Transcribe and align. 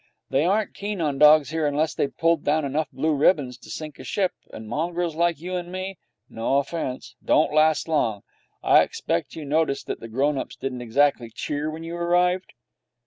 They 0.31 0.45
aren't 0.45 0.73
keen 0.73 0.99
on 0.99 1.19
dogs 1.19 1.51
here 1.51 1.67
unless 1.67 1.93
they've 1.93 2.17
pulled 2.17 2.43
down 2.43 2.65
enough 2.65 2.89
blue 2.91 3.13
ribbons 3.13 3.55
to 3.59 3.69
sink 3.69 3.99
a 3.99 4.03
ship, 4.03 4.31
and 4.51 4.67
mongrels 4.67 5.15
like 5.15 5.39
you 5.39 5.55
and 5.55 5.71
me 5.71 5.99
no 6.27 6.57
offence 6.57 7.15
don't 7.23 7.53
last 7.53 7.87
long. 7.87 8.23
I 8.63 8.81
expect 8.81 9.35
you 9.35 9.45
noticed 9.45 9.85
that 9.85 9.99
the 9.99 10.07
grown 10.07 10.39
ups 10.39 10.55
didn't 10.55 10.81
exactly 10.81 11.29
cheer 11.29 11.69
when 11.69 11.83
you 11.83 11.95
arrived?' 11.97 12.53